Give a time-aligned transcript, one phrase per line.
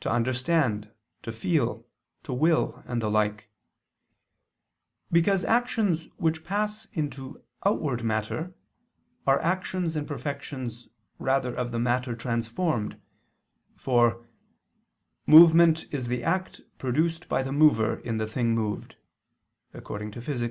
[0.00, 0.90] to understand,
[1.22, 1.86] to feel,
[2.24, 3.48] to will and the like:
[5.12, 8.52] because actions which pass into outward matter,
[9.28, 10.88] are actions and perfections
[11.20, 13.00] rather of the matter transformed;
[13.76, 14.26] for
[15.24, 18.96] "movement is the act produced by the mover in the thing moved"
[19.72, 20.42] (Phys.
[20.42, 20.48] iii,